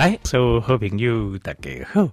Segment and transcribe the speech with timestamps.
[0.00, 2.08] 来，所有好朋友大家好，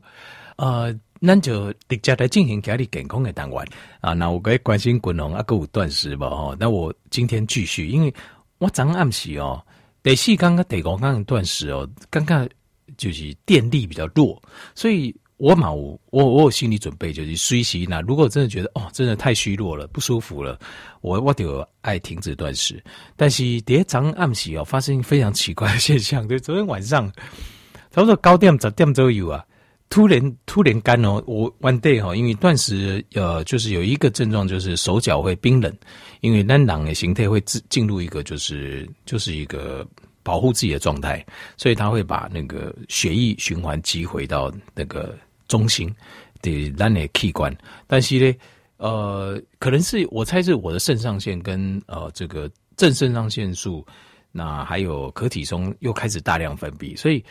[0.57, 3.65] 呃，咱就直接来进行家里健康的单元
[4.01, 4.11] 啊。
[4.11, 6.29] 那我该关心滚龙啊，够有断食吧？
[6.29, 8.13] 哈，那我今天继续，因为
[8.57, 9.65] 我早上暗时哦，
[10.03, 12.45] 第四刚刚第五刚断食哦，刚刚
[12.97, 14.43] 就是电力比较弱，
[14.75, 15.15] 所以。
[15.37, 20.59] 我嘛，我我我有心理准备，就是随时那如果真的觉得哦，真的太虚弱了，不舒服了，
[21.01, 22.83] 我我就爱停止断食。
[23.15, 27.07] 但是第一早暗时哦，发生非常奇怪的现象，就昨天晚上
[27.97, 29.43] 差不多九点十点左右啊，
[29.89, 35.75] 突然突然干哦，我 one day 哈，因为断食呃，就是有一个症状，就是手脚会冰冷，
[36.21, 39.83] 因为那冷的形态会进进入一个就是就是一个。
[40.23, 41.25] 保护自己的状态，
[41.55, 45.17] 所以他会把那个血液循环击回到那个
[45.47, 45.89] 中心
[46.41, 47.55] 的那内器官。
[47.87, 48.35] 但是呢，
[48.75, 53.85] 呃，可能是我猜是我的肾上腺跟呃这个正肾上腺素，
[54.33, 57.23] 那还有可体松又开始大量分泌，所以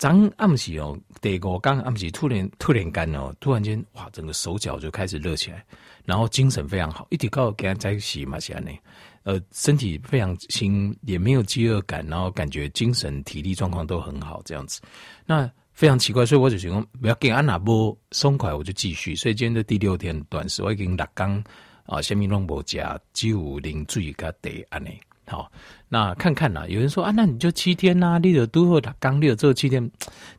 [0.00, 5.62] 昨暗时哦，对我刚暗时突然突然间哦，突然间哇，整个手脚就开始热起来，
[6.06, 8.78] 然后精神非常好，一直告给他在一起嘛，现在呢。
[9.24, 14.80] 呃，身体非常轻，也没有饥饿感，然后感觉精神、体力状况都很好，这样子。
[15.26, 19.14] 那非常奇怪，所以我就想讲不要给安娜波松快，我就继续。
[19.14, 21.44] 所以今天的第六天短时，我已经六天
[21.84, 24.98] 啊，虾米拢无食，只有啉水加茶安尼。
[25.30, 25.50] 好，
[25.88, 29.80] 那看看啦，有人说啊，那你就七天呐、啊，你就都会六天，你就做七天。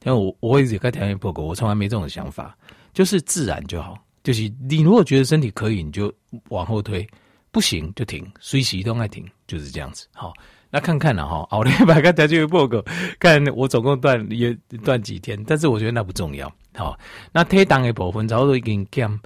[0.04, 2.56] 然后我我一直在条件报告，我从来没这种想法，
[2.94, 3.98] 就是自然就好。
[4.24, 6.14] 就是你如果觉得身体可以，你就
[6.50, 7.08] 往后推。
[7.54, 10.08] 不行就停，随时都爱停，就是这样子。
[10.14, 10.32] 好，
[10.70, 12.82] 那看看了哈，好嘞，把个条件报告，
[13.20, 16.50] 看我总共断也断几天，但是我觉得那不重要。
[16.74, 16.98] 好，
[17.34, 19.20] 那体重的部分差不多已经降，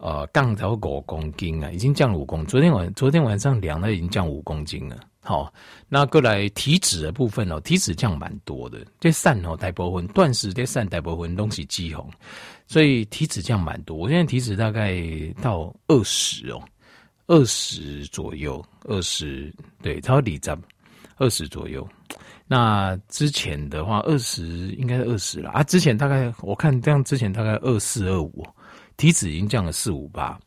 [0.00, 2.46] 呃，降到五公斤啊，已经降五公斤。
[2.46, 4.98] 昨天晚昨天晚上量了，已经降五公斤了。
[5.22, 5.52] 好，
[5.88, 8.78] 那过来体脂的部分哦，体脂降蛮多的。
[8.98, 12.10] 这散哦，大部分断食这散大部分东西肌红，
[12.66, 13.96] 所以体脂降蛮多。
[13.96, 15.02] 我现在体脂大概
[15.42, 16.62] 到二十哦。
[17.26, 20.60] 二十左右，二十对，超底站
[21.16, 21.88] 二十左右。
[22.48, 25.62] 那之前的话，二十应该是二十了啊。
[25.62, 28.44] 之前大概我看这样，之前大概二四二五，
[29.00, 30.38] 体脂已经降了四五八。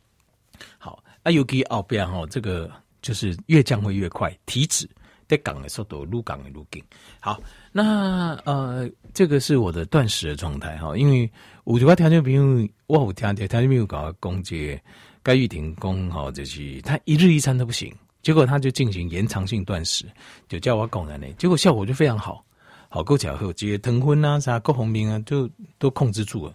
[0.77, 2.69] 好，啊，尤其后边哈，这个
[3.01, 4.87] 就是越降会越快，体脂
[5.27, 6.83] 在降的速度，路降的路紧。
[7.19, 7.41] 好，
[7.71, 11.27] 那呃，这个是我的断食的状态哈，因为
[11.63, 14.79] 我就话条件比如我有听条件没有搞攻击。
[15.25, 17.89] 该玉婷公哈，就是他一日一餐都不行，
[18.21, 20.05] 结果他就进行延长性断食，
[20.49, 22.43] 就叫我讲的呢，结果效果就非常好，
[22.89, 25.49] 好够巧后，这些疼昏啊啥各方面啊，就
[25.79, 26.53] 都控制住了，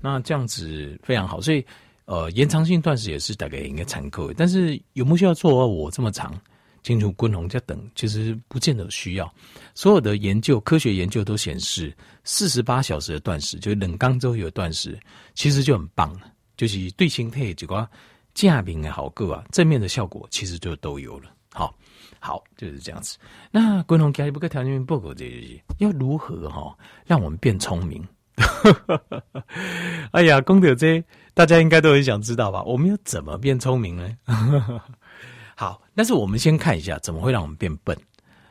[0.00, 1.64] 那这样子非常好，所以
[2.06, 6.34] 呃延长性断食也是大概应该参考，但是有没有需要做我这么长，
[6.82, 9.32] 进入滚红加等，其实不见得需要。
[9.74, 11.94] 所有的研究，科学研究都显示，
[12.24, 14.98] 四十八小时的断食，就冷刚周有断食，
[15.34, 17.88] 其实就很棒了，就是对心态这个。
[18.32, 21.32] 架名的好个啊，正面的效果其实就都有了。
[21.52, 21.74] 好，
[22.20, 23.18] 好就是这样子。
[23.50, 26.72] 那共同家不个条件报告这些，要如何哈
[27.04, 28.06] 让我们变聪明？
[30.12, 31.02] 哎呀，功德这
[31.34, 32.62] 大家应该都很想知道吧？
[32.64, 34.16] 我们要怎么变聪明呢？
[35.56, 37.96] 好，但是我们先看一下怎么会让我们变笨。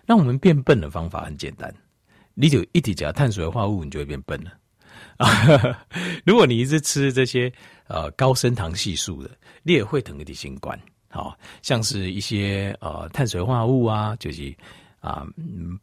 [0.06, 1.72] 让我们变笨的方法很简单，
[2.34, 4.52] 你就一直加碳水化合物，你就会变笨了。
[6.26, 7.54] 如果你一直吃这些
[7.88, 9.30] 呃高升糖系数的，
[9.62, 10.80] 你也会疼个的新冠，
[11.10, 14.50] 好像是一些呃碳水化合物啊，就是
[15.00, 15.34] 啊、呃、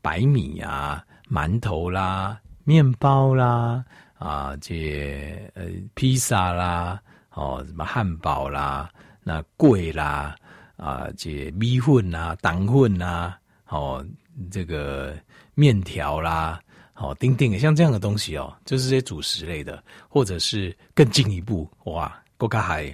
[0.02, 3.82] 白米啊、馒头啦、面包啦
[4.18, 7.00] 啊，这呃披萨啦，
[7.32, 8.90] 哦什么汉堡啦、
[9.22, 10.34] 那贵啦
[10.76, 13.38] 啊，这米粉啊、糖粉啊，
[13.68, 14.04] 哦
[14.50, 15.14] 这个
[15.54, 16.60] 面条啦。
[16.98, 22.84] 哦，丁丁像这样的东西哦，就是这些主食类的，或者是更进一步哇，更加还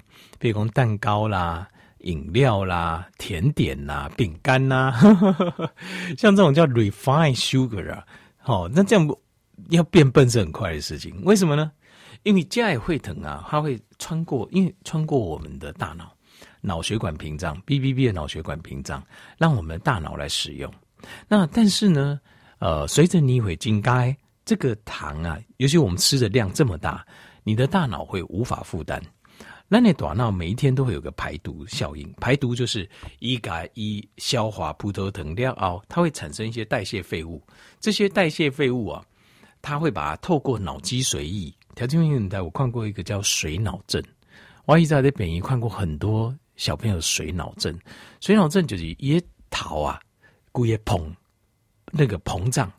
[0.41, 1.69] 比如说蛋糕啦、
[1.99, 4.91] 饮料啦、甜点啦、饼干啦，
[6.19, 8.05] 像这种叫 refined sugar 啊，
[8.39, 9.09] 好，那这样
[9.71, 11.73] 要变笨是很快的事情，为什么呢？
[12.23, 16.15] 因为加也会疼啊，它会穿过，因为穿过我们的大脑
[16.61, 19.05] 脑血管屏障，BBB 的脑血管屏障，
[19.39, 20.73] 让我们的大脑来使用。
[21.29, 22.21] 那但是呢？
[22.59, 27.05] 呃，随着你会进该这个糖啊，尤其我们吃的量这么大，
[27.43, 29.03] 你的大脑会无法负担。
[29.67, 32.89] 那你大脑每一天都会有个排毒效应，排毒就是
[33.19, 37.43] 一改一消化葡萄糖料哦，它会产生一些代谢废物。
[37.81, 39.05] 这些代谢废物啊，
[39.63, 41.55] 它会把透过脑脊髓液。
[41.75, 44.03] 条件性的，我看过一个叫水脑症。
[44.67, 47.75] 我一直在北医看过很多小朋友水脑症，
[48.21, 49.99] 水脑症就是一逃啊，
[50.51, 51.11] 故意膨。
[51.95, 52.73] 那个膨胀，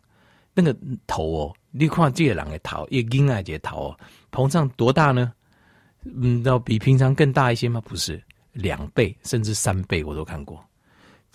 [0.54, 0.76] 那个
[1.06, 4.00] 头哦，你看这个人的头，一个婴儿的头哦，
[4.32, 5.32] 膨胀多大呢？
[6.04, 7.80] 嗯，要比平常更大一些吗？
[7.82, 8.20] 不是，
[8.54, 10.64] 两倍甚至三倍，我都看过，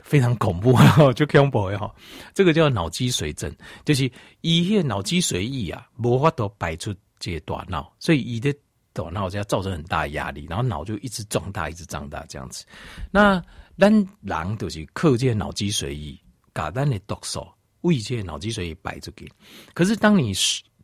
[0.09, 0.75] 非常恐怖，
[1.15, 1.95] 就恐怖哈。
[2.33, 4.11] 这个叫脑积水症，就是
[4.41, 8.51] 一些脑积水液啊，无法都排出这些大脑，所以一的
[8.95, 12.65] 大脑就要造成很大的压力，然后脑就一直壮大，一直长大这样子。
[13.11, 13.41] 那
[13.79, 16.19] 咱人就是靠这脑积水液，
[16.55, 17.47] 把咱的毒素
[17.83, 19.31] 为这脑积水液排出去。
[19.75, 20.33] 可是当你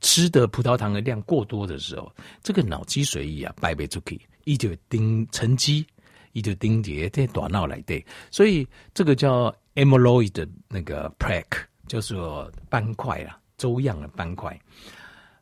[0.00, 2.12] 吃的葡萄糖的量过多的时候，
[2.42, 5.84] 这个脑积水液啊，排不出去，一就丁沉积，
[6.34, 14.60] 一就丁结在大脑来对，所以这个叫 amyloid 的那个 plaque，就是说斑块啊，粥样的斑块，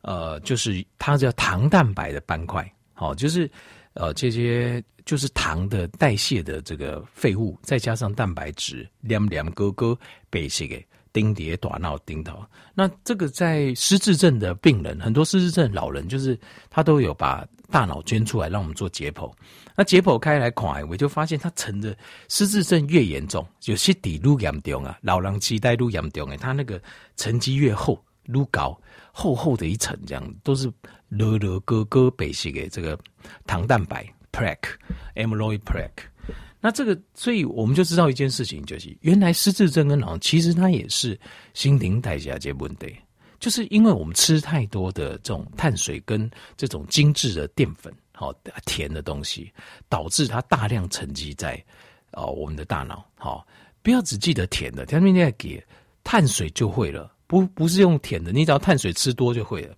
[0.03, 3.51] 呃，就是它叫糖蛋白的斑块，好，就是
[3.95, 9.99] 呃这些就是糖的代谢的这个废物，再加上蛋白质，两两个个
[10.31, 10.81] 被这个。
[11.15, 12.43] 丁蝶短闹丁头，
[12.73, 16.41] 那这个在失智症的病人，很多失智症老人，就是
[16.71, 19.33] 他都有把大脑捐出来让我们做解剖。
[19.75, 21.97] 那解剖开来看，我就发现他沉的
[22.29, 26.81] 失智症越严重，就失智愈严重啊，老人痴呆愈严重诶，他那个
[27.17, 28.79] 沉积越厚，愈高，
[29.13, 30.71] 厚厚的一层，这样都是
[31.09, 32.99] 勒勒哥哥背式的这个
[33.47, 36.05] 糖蛋白 plaque，amyloid plaque。
[36.61, 41.19] 那这个，所以我们就知道一件事情，就是原来失智症跟老，其实它也是
[41.55, 42.95] 心灵代谢这问题，
[43.43, 48.33] 就是因为我们吃太多的这种碳水跟这种精致的淀粉，好
[48.65, 49.53] 甜的东西，
[49.89, 51.61] 导致它大量沉积在
[52.13, 53.05] 哦我们的大脑。
[53.17, 53.45] 好，
[53.83, 55.61] 不要只记得甜的，天天在给
[56.05, 59.75] 碳水就会了，不不是用甜的，你只要碳水吃多就会了。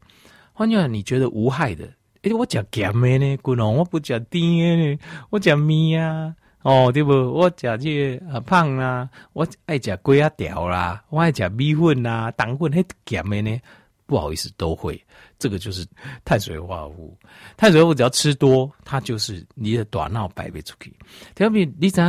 [0.53, 1.91] 换句话，你觉得无害的，
[2.21, 4.99] 诶，我讲咸的呢，滚龙，我不讲甜的呢，
[5.31, 6.37] 我讲米啊。
[6.65, 7.13] 哦，对不？
[7.13, 13.61] 我食这个胖啦，我爱食龟仔条啦，我爱食米粉啦，糖分很咸的呢。
[14.07, 14.99] 不好意思，都会。
[15.39, 15.87] 这个就是
[16.25, 17.19] 碳水化合物，
[17.59, 20.91] 碳水化合物只要吃多，它就是你的大脑排不出去。
[21.35, 22.01] 特别你知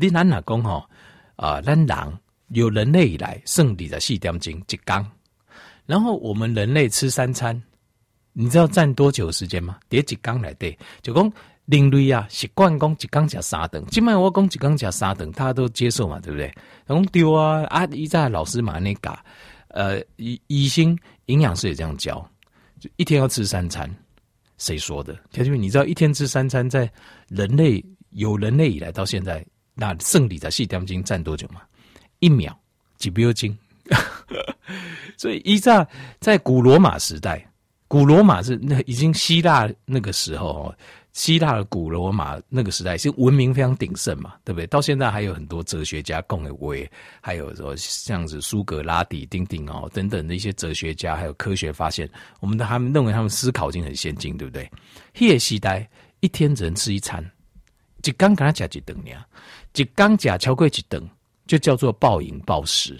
[0.00, 0.82] 你咱哪讲吼
[1.36, 1.60] 啊？
[1.60, 2.18] 咱人
[2.48, 5.06] 有人类以来剩二十四点钟一缸，
[5.84, 7.62] 然后我们人类吃三餐，
[8.32, 9.78] 你知道占多久时间吗？
[9.90, 11.30] 叠几缸来对，就讲。
[11.70, 16.50] 另类啊，习惯讲一缸吃三顿，今麦我讲一缸吃三顿，他都接受嘛，对不对？
[16.88, 19.22] 讲丢啊，啊，一在老师嘛那嘎，
[19.68, 22.26] 呃，医医生营养师也这样教，
[22.80, 23.94] 就一天要吃三餐，
[24.56, 25.14] 谁说的？
[25.30, 26.90] 条件你知道一天吃三餐，在
[27.28, 29.44] 人类有人类以来到现在，
[29.74, 31.60] 那胜利在细点钟占多久吗？
[32.20, 32.58] 一秒
[32.96, 33.54] 几秒钟，
[35.18, 35.86] 所以依在
[36.18, 37.46] 在古罗马时代，
[37.88, 40.74] 古罗马是那已经希腊那个时候哦。
[41.18, 44.68] 希腊的古罗马那个时代是文明非常鼎盛嘛，对不对？
[44.68, 46.88] 到现在还有很多哲学家共为为，
[47.20, 54.70] 还有说像是苏格拉底、丁丁哦等等的一些哲学家，还有科学发现，我们的他们认为他们思考已经很先进，对不对？
[55.18, 57.28] 那个时代一天只能吃一餐，
[58.04, 59.26] 一缸给他加几顿呀？
[59.74, 61.02] 一缸加超过几顿
[61.48, 62.96] 就叫做暴饮暴食。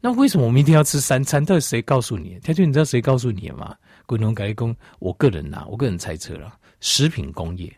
[0.00, 1.44] 那为什么我们一定要吃三餐？
[1.44, 2.40] 到底谁告诉你？
[2.42, 3.72] 他就你知道谁告诉你的吗？
[4.04, 6.52] 滚龙改工，我个人呐、我个人猜测了。
[6.84, 7.74] 食品工业，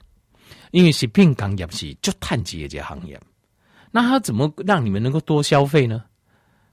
[0.72, 3.18] 因为食品工业是就碳基的这行业，
[3.92, 6.02] 那他怎么让你们能够多消费呢？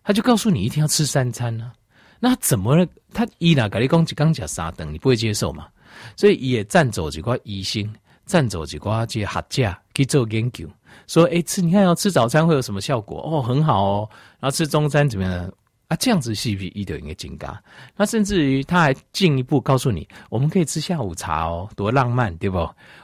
[0.04, 1.74] 他就告诉你一天要吃三餐呢、啊。
[2.20, 2.84] 那怎么
[3.14, 5.68] 他伊那跟你讲几刚讲啥等，你不会接受嘛？
[6.18, 7.88] 所以也占走几块医生，
[8.26, 10.68] 占走几块这些学者去做研究，
[11.06, 13.22] 说哎吃你看要吃早餐会有什么效果？
[13.22, 14.10] 哦，很好哦。
[14.40, 15.54] 然后吃中餐怎么样？
[15.90, 17.62] 啊，这样子是不是一定应该增加？
[17.96, 22.58] 那甚至于他还进一步告诉你，我们可以吃下午茶哦，多浪漫，对不？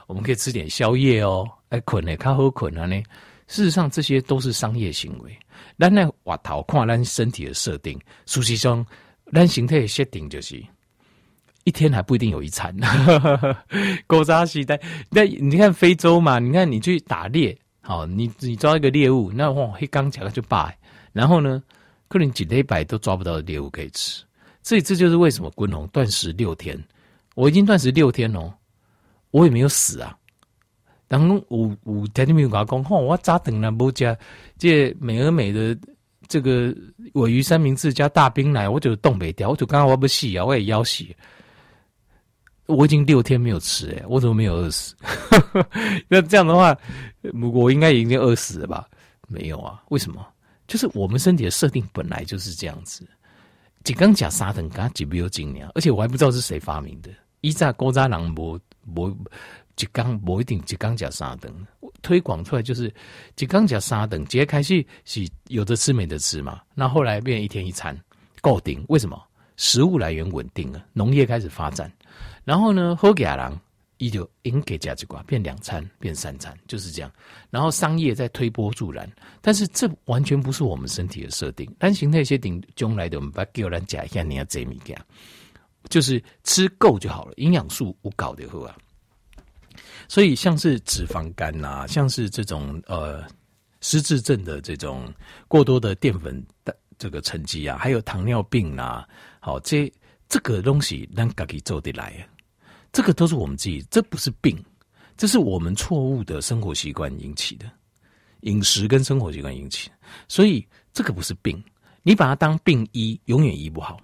[0.08, 2.96] 我们可以吃点宵夜哦，哎，困呢，较好困啊呢。
[3.48, 5.38] 事实上，这些都是商业行为。
[5.78, 8.86] 咱来外头看咱身体的设定，实际上
[9.34, 10.64] 咱形态设定就是
[11.66, 12.76] 一天还不一定有一餐。
[14.08, 20.74] 古早时代，那你看非洲嘛，你看你去打猎，好，你你抓一个猎物，那哇，一刚起来就罢，
[21.12, 21.62] 然后呢？
[22.10, 24.22] 可能几礼拜都抓不到的猎物可以吃，
[24.62, 26.78] 所以这就是为什么滚红断食六天，
[27.36, 28.54] 我已经断食六天了，
[29.32, 30.18] 我也没有死啊。
[31.08, 34.18] 然后我我天天没有跟他讲，吼，我咋等了不加
[34.58, 35.78] 这美而美的
[36.28, 36.76] 这个
[37.14, 41.16] 鮪鱼三明治加大冰奶，我就冻不掉，我就刚刚我不洗啊，我也要洗。
[42.68, 44.96] 我已经六天没有吃诶，我怎么没有饿死？
[46.08, 46.78] 那这样的话，
[47.54, 48.88] 我应该已经饿死了吧？
[49.28, 50.24] 没有啊，为什么？
[50.70, 53.06] 就是我们身体的设定本来就是这样子，
[53.84, 55.70] 几缸甲沙等刚几秒钟呢？
[55.74, 57.10] 而且我还不知道是谁发明的。
[57.42, 58.60] 一炸高渣囊不
[58.94, 59.18] 不
[59.76, 61.52] 几缸不一定几缸甲沙等
[62.02, 62.94] 推广出来就是
[63.36, 66.62] 几缸甲沙等，直接开始是有的吃没得吃嘛。
[66.76, 68.00] 那后来变一天一餐，
[68.42, 69.20] 够顶，为什么？
[69.58, 71.92] 食物来源稳定了，农业开始发展，
[72.46, 73.60] 然后呢，好家人
[74.00, 77.12] 伊就应给价值观变两餐变三餐，就是这样。
[77.52, 79.08] 然后商业在推波助澜，
[79.42, 81.70] 但是这完全不是我们身体的设定。
[81.78, 84.98] 单形态些顶将来的，我们把给我来讲一下，你要怎么讲？
[85.90, 88.76] 就是吃够就好了，营养素无搞的好啊。
[90.08, 93.24] 所以像是脂肪肝呐、啊，像是这种呃
[93.82, 95.14] 失智症的这种
[95.48, 99.08] 过多的淀粉的这个沉积啊，还有糖尿病啊，
[99.40, 99.92] 好，这
[100.28, 102.22] 这个东西咱自己做得来啊，
[102.92, 104.64] 这个都是我们自己，这不是病，
[105.18, 107.70] 这是我们错误的生活习惯引起的，
[108.42, 109.96] 饮食跟生活习惯引起的，
[110.28, 111.64] 所以这个不是病，
[112.04, 114.00] 你把它当病医，永远医不好。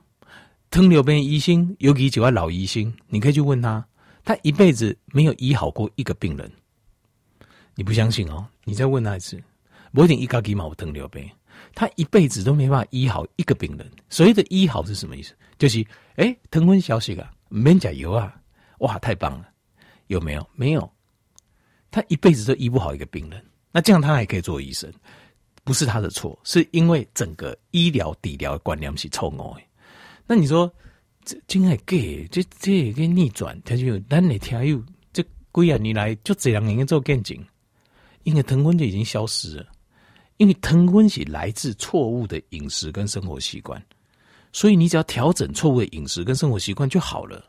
[0.70, 3.86] 糖尿病医生，尤其几位老医生，你可以去问他。
[4.28, 6.52] 他一辈子没有医好过一个病人，
[7.76, 8.44] 你不相信哦？
[8.64, 9.40] 你再问他一次，
[9.94, 11.30] 我一定一高几毛糖尿病，
[11.76, 13.88] 他一辈子都没办法医好一个病人。
[14.10, 15.36] 所谓的医好是什么意思？
[15.60, 18.36] 就是哎，藤温消息啊，免加油啊，
[18.80, 19.50] 哇，太棒了，
[20.08, 20.48] 有没有？
[20.56, 20.90] 没有，
[21.92, 23.44] 他一辈子都医不好一个病人。
[23.72, 24.92] 那这样他还可以做医生，
[25.64, 29.62] 不是他的错，是因为整个医疗底疗观念是错误的。
[30.26, 30.72] 那你说？
[31.28, 32.28] 这真系假？
[32.32, 34.80] 这这个逆转，他就咱你听有
[35.12, 37.36] 这归啊你来就这样人家做见证，
[38.26, 39.66] 因为糖分就已经消失了，
[40.38, 43.84] 因为糖分是来自错误的饮食跟生活习惯，
[44.52, 47.44] 所以你只要调整错误的饮食跟生活习惯就好了。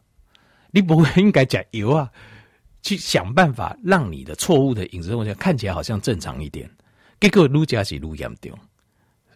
[0.76, 2.12] 你不会应该讲油啊，
[2.85, 6.71] 去想办法让你的错误的饮食生活习惯看起来好像正常一点，
[7.18, 8.52] 结果愈加是愈严重，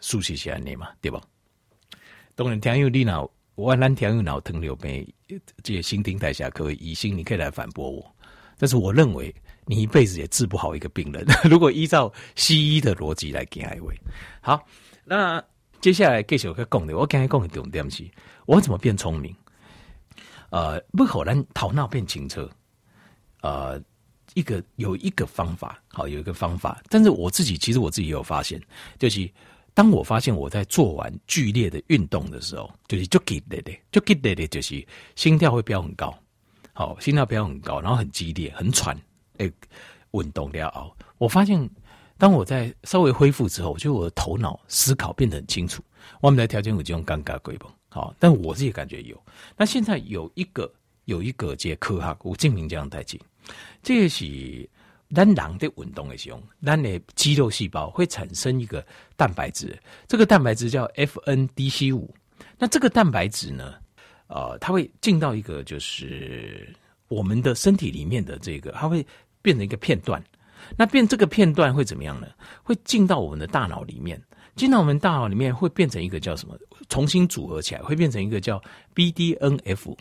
[0.03, 1.19] 事实是安尼嘛，对吧？
[2.35, 3.27] 当然听有你脑。
[3.55, 5.07] 我蓝条有脑糖尿病，
[5.63, 8.15] 这些新陈代谢科医生，你可以来反驳我。
[8.59, 9.35] 但是我认为
[9.67, 11.27] 你一辈子也治不好一个病人。
[11.45, 13.95] 如果依照西医的逻辑来给一位，
[14.41, 14.67] 好，
[15.05, 15.43] 那
[15.79, 18.09] 接下来继续去讲的，我刚才讲的重点是，
[18.47, 19.35] 我怎么变聪明？
[20.51, 22.49] 呃，不可能头脑变停车。
[23.43, 23.83] 呃，
[24.35, 26.83] 一个有一个方法，好，有一个方法。
[26.89, 28.61] 但是我自己其实我自己也有发现，
[28.99, 29.29] 就是。
[29.73, 36.13] 当我发现我在做完剧烈的运动的时候，就是就激烈的，就激烈的，就是心跳会飙很高，
[36.73, 39.01] 好，心跳飙很高，然后很激烈，很喘，
[39.39, 39.51] 诶，
[40.11, 40.95] 运动要熬。
[41.19, 41.71] 我发现，
[42.19, 45.83] 当我在稍微恢复之后，就我的头脑思考变得很清楚。
[46.21, 47.71] 我们来条件有这种尴尬鬼不？
[47.91, 49.23] 好，但我自己感觉有。
[49.59, 50.73] 那现在有一个
[51.05, 53.21] 有一个这科哈，我证明这样代志，
[53.83, 54.67] 这个是。
[55.13, 62.15] 咱人的运动的时候，咱的肌肉细胞会产生一个蛋白质，这个蛋白质叫 FNDC 五。
[62.57, 63.75] 那这个蛋白质呢，
[64.29, 66.73] 呃，它会进到一个就是
[67.09, 69.05] 我们的身体里面的这个，它会
[69.43, 70.23] 变成一个片段。
[70.77, 72.29] 那变这个片段会怎么样呢？
[72.63, 74.23] 会进到我们的大脑里面，
[74.61, 76.55] 进到我们大脑里面会变成一个叫什么？
[76.91, 78.63] 重新组合起来会变成一个叫
[78.95, 79.97] BDNF。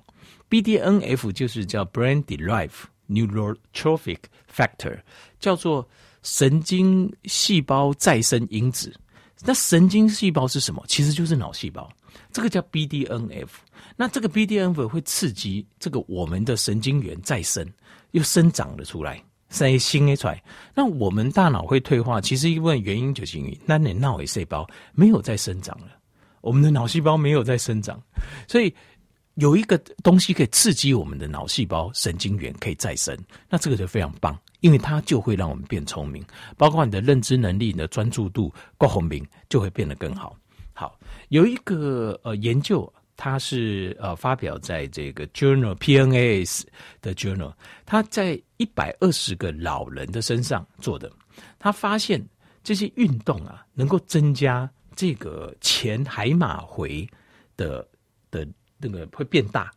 [0.50, 2.72] BDNF 就是叫 Brain Derived
[3.08, 4.20] Neurotrophic
[4.54, 5.00] Factor
[5.40, 5.88] 叫做
[6.24, 8.94] 神经细胞再生因子。
[9.46, 10.84] 那神经细胞是什么？
[10.88, 11.90] 其实就是脑细胞。
[12.34, 13.48] 这个叫 BDNF。
[13.96, 17.66] 那这个 BDNF 会刺激这个我们的神经元再生，
[18.12, 20.42] 又生长了出来，生新的出来。
[20.74, 25.88] 那我们大脑会退化，其实一部分原因就是因为那你脑细胞没有再生长了，
[26.42, 28.02] 我们的脑细胞没有再生长，
[28.48, 28.74] 所以。
[29.36, 36.22] 有一个东西可以刺激我们的脑细胞神经元可以再生，那这个就非常棒，因为它就会让我们变聪明，
[36.58, 40.36] 包括你的认知能力、你的专注度、高红明就会变得更好。
[40.74, 46.64] 好，有一个呃研究，它是呃发表在这个 Journal PNAS
[47.02, 47.54] 的 Journal，
[47.86, 51.12] 它在一百二十个老人的身上做的，
[51.58, 52.24] 他发现
[52.64, 57.10] 这些运动啊，能够增加这个前海马回
[57.58, 57.86] 的
[58.30, 58.48] 的。
[58.82, 59.70] 那个会变大，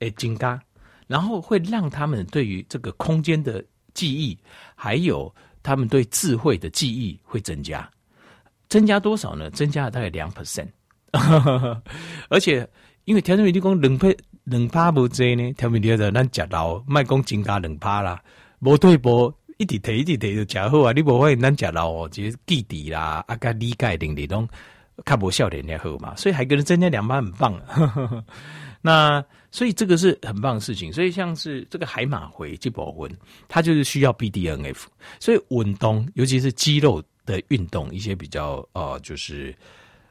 [0.00, 0.62] 诶，增加，
[1.06, 4.38] 然后会让他们对于这个空间的记忆，
[4.74, 7.90] 还有他们对智慧的记忆会增加，
[8.68, 9.48] 增加多少呢？
[9.48, 10.68] 增加了大概两 percent，
[12.28, 12.68] 而且
[13.06, 14.08] 因为调整你讲两趴
[14.50, 18.20] 两趴无济呢，调整你的咱食老卖讲增加两趴啦，
[18.58, 24.46] 无对无一直提一直提就食好啊，你无发现咱食老哦，就是记忆啦，啊个理解能力都。
[25.02, 27.58] 看不笑脸也好嘛，所以还给人增加两班很棒。
[28.82, 30.92] 那所以这个是很棒的事情。
[30.92, 33.10] 所以像是这个海马回去保温，
[33.48, 34.82] 它就是需要 BDNF。
[35.18, 39.56] 所以运动，尤其是肌肉的运动，一些比较呃，就是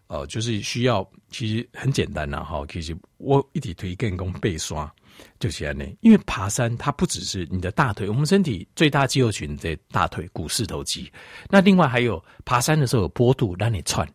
[0.10, 2.66] 呃，就是需要，其实很简单呐哈。
[2.68, 4.92] 其实我一体推荐讲背刷，
[5.40, 11.10] 就是这样，因为爬山它不只是你的大腿，我们身体最大肌肉群在大腿股四头肌。
[11.48, 14.06] 那另外还有爬山的时候有坡度让你窜。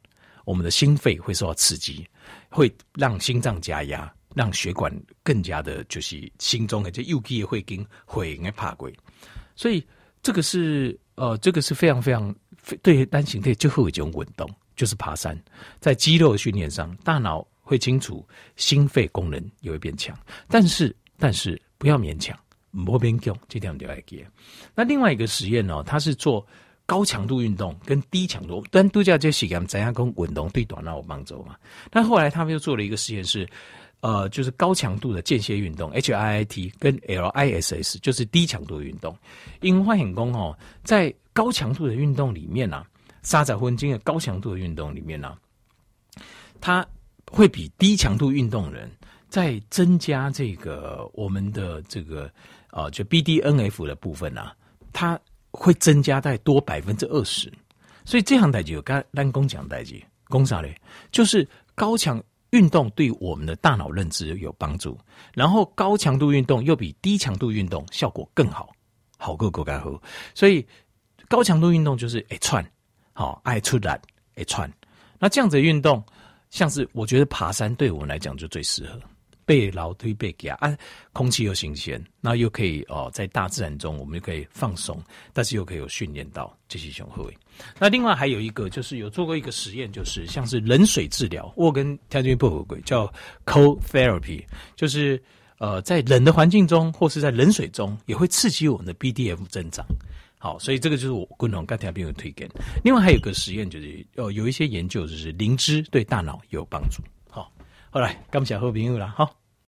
[0.44, 2.06] 我们的心肺会受到刺激，
[2.50, 8.92] 会让心脏加压，让血管更加的，就是心中的这右肌也会跟会应该怕鬼，
[9.56, 9.82] 所以
[10.22, 12.34] 这个是呃，这个是非常非常
[12.82, 15.38] 对单行腿最后一种运动，就是爬山，
[15.80, 18.26] 在肌肉训练上，大脑会清楚，
[18.56, 20.16] 心肺功能也会变强，
[20.48, 22.38] 但是但是不要勉强，
[22.70, 24.24] 莫勉强，这条就要记。
[24.74, 26.46] 那另外一个实验呢，它是做。
[26.86, 31.56] 高强度运动跟低强度，但度假这实验怎样跟运动对短脑有帮助嘛？
[31.90, 33.48] 但后来他们又做了一个实验，是
[34.00, 39.16] 呃，就是高强度的间歇运动 （HIIT） 跟 LISS，就是低强度运动。
[39.62, 42.84] 因为发现说哦，在高强度的运动里面呢、
[43.24, 45.36] 三十分钟的高强度的运动里面呢、
[46.60, 46.86] 它
[47.32, 48.88] 会比低强度运动人
[49.28, 52.30] 在增加这个我们的这个
[52.70, 54.54] 呃，就 BDNF 的部分啊，
[54.92, 55.18] 它。
[55.56, 57.48] 会增加在多百分之二十，
[58.04, 60.76] 所以这项代志有跟单工讲代志，讲啥嘞？
[61.12, 64.98] 就是高强运动对我们的大脑认知有帮助，
[65.32, 68.72] 然后高强度运动又比低强度运动效果更好，
[69.16, 70.02] 好过更加好。
[70.34, 70.66] 所以
[71.28, 72.68] 高强度运动就是一窜，
[73.14, 73.98] 好爱出来
[74.36, 74.70] 一窜。
[75.18, 76.04] 那这样子的运动，
[76.50, 79.00] 像是我觉得爬山对我们来讲就最适合。
[79.46, 80.74] 背劳推背夹啊，
[81.12, 84.98] 空气又新鲜，那又可以哦，在大自然中我们就可以放松，
[85.34, 87.38] 但是又可以有训练到这些胸后卫。
[87.78, 93.06] 那另外还有一个就是有做过一个实验，就是像是冷水治疗，我跟条件不合规叫
[93.44, 94.42] cold therapy，
[94.76, 95.22] 就是
[95.58, 99.84] 呃在冷的环境中或是在冷水中也会刺激我们的 BDF 增长。
[100.44, 102.46] 好，所以这个就是我共同跟条件有推荐。
[102.84, 107.02] 另外还有个实验就是哦，有一些研究就是灵芝对大脑有帮助。
[107.30, 107.50] 好，
[107.88, 109.34] 后来咱们下好朋友了，好。